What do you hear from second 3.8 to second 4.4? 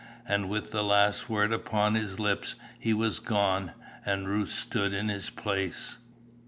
and